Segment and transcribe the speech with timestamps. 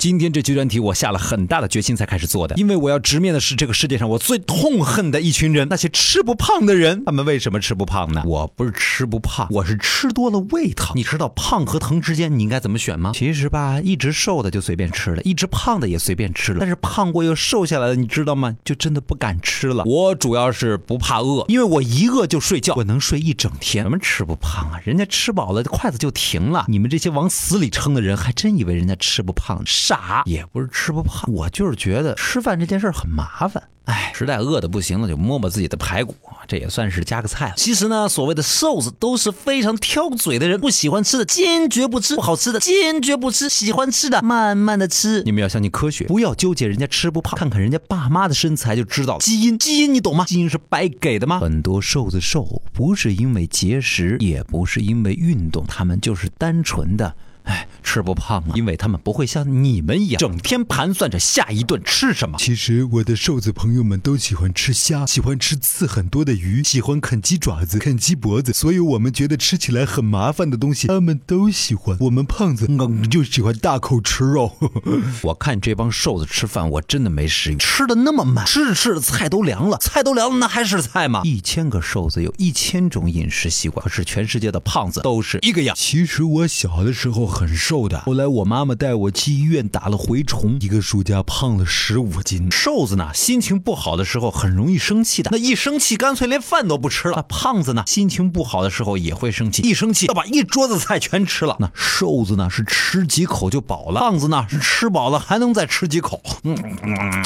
[0.00, 7.04] 今天这期专题我下了很大的决心才开始做的，因为我要直面的是这个世界上我最痛恨的一群人，那些吃不胖的人。
[7.04, 8.22] 他们为什么吃不胖呢？
[8.24, 10.96] 我不是吃不胖，我是吃多了胃疼。
[10.96, 13.12] 你知道胖和疼之间你应该怎么选吗？
[13.14, 18.56] 其实吧，一直瘦的就随便吃了，一直胖的也随便吃了，但是胖过又瘦下来的，你知道吗？
[18.64, 19.84] 就真的不敢吃了。
[19.84, 23.84] 我主要是不怕饿，因为我一饿就睡觉，我能睡一整天。
[23.84, 24.80] 什么吃不胖啊？
[24.82, 26.64] 人家吃饱了筷子就停了。
[26.68, 29.62] 你们这些往死里撑的人，还真以为人家吃不胖？
[29.90, 33.60] 傻，也不是吃不胖，我就是觉得吃饭这件事很麻烦。
[33.86, 36.14] 哎，实在饿的不行了，就摸摸自己的排骨，
[36.46, 37.54] 这也算是加个菜了。
[37.56, 45.24] 其实呢，所谓的瘦子都是非常挑嘴的人，不喜欢吃的坚决不吃，不好吃的坚决不吃，喜欢吃的慢慢的吃。
[45.24, 49.18] 你们要相信科学，不要纠结人家吃不胖，看看人家爸妈的身材就知道了。
[49.18, 50.24] 基因，基因你懂吗？
[50.24, 51.40] 基因是白给的吗？
[51.40, 57.12] 很多瘦子瘦，不是因为节食，也不是因为运动，他们就是单纯的。
[57.44, 62.36] 哎，吃不胖啊，因为他们不会像你们一样整天盘算着下一顿吃什么。
[62.38, 68.52] 其实我的瘦子朋友们都喜欢吃虾，喜欢吃刺很多的鱼，喜欢啃鸡爪子、啃鸡脖子。
[68.52, 71.96] 所以我们觉得吃起来很麻烦的东西，他们都喜欢。
[72.00, 74.56] 我们胖子，嗯，就喜欢大口吃肉。
[75.22, 81.22] 我看这帮瘦子吃饭，我真的没食欲，吃的那么慢，吃着吃着菜都凉了，菜都凉了，那还是菜吗？
[81.24, 85.74] 一千个瘦子有一千种饮食习惯，可是全世界的胖子都是一个样。
[85.76, 87.29] 其实我小的时候。
[87.30, 92.50] 很瘦的，后来我妈妈带我去医院打了蛔虫，一个暑假胖了十五斤。
[92.50, 97.24] 瘦子呢，心情不好的时候很容易生气的，那一生气干脆连饭都不吃了。
[97.28, 101.56] 胖子呢，心情不好的时候也会生气，一生气要把一桌子菜全吃了。
[101.60, 106.54] 那瘦子呢是吃几口就饱了，胖子呢是吃饱了还能再吃几口，嗯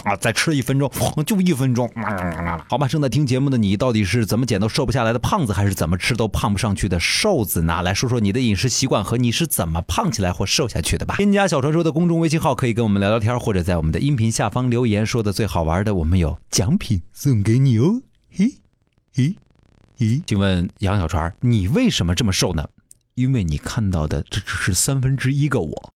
[0.05, 0.91] 啊，再吃一分钟，
[1.27, 1.91] 就一分钟。
[2.69, 7.83] 好吧，正在听节目的你到底是怎么减都瘦不下来的胖子，还是怎么吃都胖不上去的瘦子呢？
[7.83, 10.11] 来说说你的饮食习惯和你是怎么胖胖。
[10.15, 11.17] 起来或瘦下去的吧？
[11.17, 18.01] 添加小传说的公众微信号，可以跟我们聊聊天，或者在我们的音频下方留言，说的最好玩的，我们有奖品送给你哦。
[18.31, 18.53] 嘿，
[19.13, 19.35] 嘿，
[19.99, 22.69] 咦，请问杨小船，你为什么这么瘦呢？
[23.17, 25.93] 因为你看到的这只是三分之一个我。